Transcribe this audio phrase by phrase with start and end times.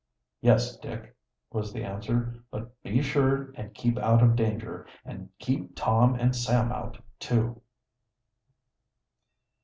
[0.41, 1.15] "Yes, Dick,"
[1.51, 2.43] was the answer.
[2.49, 7.61] "But be sure and keep out of danger, and keep Tom and Sam out, too."